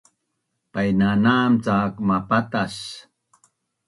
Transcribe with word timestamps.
Painanam 0.73 1.51
cak 1.65 1.93
mapatas 2.07 2.75